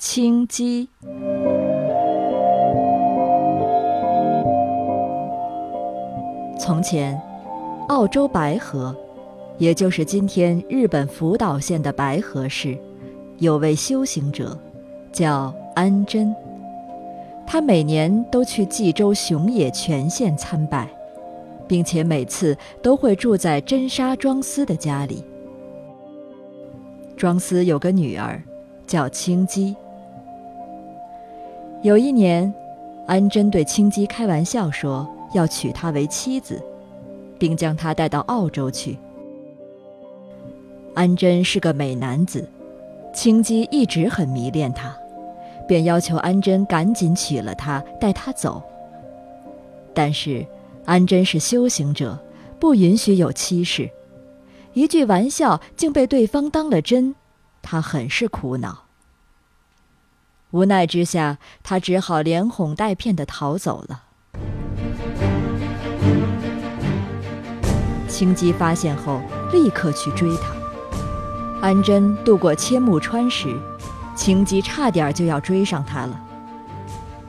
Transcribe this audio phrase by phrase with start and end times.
[0.00, 0.88] 青鸡。
[6.56, 7.20] 从前，
[7.88, 8.94] 澳洲白河，
[9.58, 12.78] 也就是今天日本福岛县的白河市，
[13.38, 14.56] 有位修行者，
[15.10, 16.32] 叫安贞。
[17.44, 20.88] 他每年都去济州熊野全县参拜，
[21.66, 25.24] 并且每次都会住在真沙庄司的家里。
[27.16, 28.40] 庄司有个女儿，
[28.86, 29.74] 叫青姬。
[31.88, 32.52] 有一年，
[33.06, 36.62] 安贞对青姬开玩笑说要娶她为妻子，
[37.38, 38.98] 并将她带到澳洲去。
[40.92, 42.46] 安贞是个美男子，
[43.14, 44.94] 青姬一直很迷恋他。
[45.66, 48.62] 便要求安贞赶紧娶了她，带她走。
[49.94, 50.44] 但是，
[50.84, 52.18] 安贞是修行者，
[52.60, 53.88] 不允许有妻室。
[54.74, 57.14] 一句玩笑竟被对方当了真，
[57.62, 58.87] 他很是苦恼。
[60.50, 64.02] 无奈之下，他只好连哄带骗的逃走了。
[68.08, 69.20] 青姬发现后，
[69.52, 70.54] 立刻去追他。
[71.60, 73.54] 安贞渡过千木川时。
[74.16, 76.20] 青姬差点就要追上他了，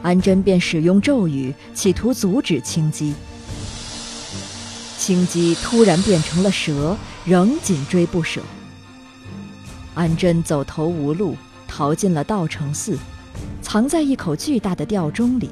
[0.00, 3.14] 安贞便使用咒语，企图阻止青姬。
[4.96, 6.96] 青姬突然变成了蛇，
[7.26, 8.40] 仍紧追不舍。
[9.94, 11.36] 安贞走投无路，
[11.78, 12.98] 逃进了道成寺，
[13.62, 15.48] 藏在一口巨大的吊钟里。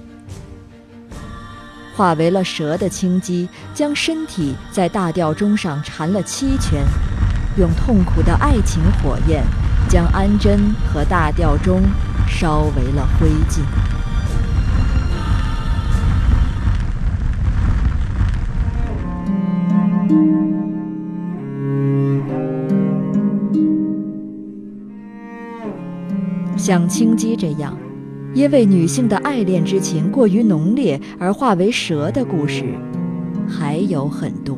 [1.95, 6.83] 化为了蛇的青姬，将身体在大吊钟上缠了七圈，
[7.57, 9.45] 用痛苦的爱情火焰。
[9.89, 11.81] 将安贞和大吊钟
[12.29, 13.61] 烧为了灰烬。
[26.57, 27.77] 像青姬这样，
[28.35, 32.65] 因为女性的爱恋之情过于浓烈而化为蛇的故事，
[33.47, 34.57] 还有很多。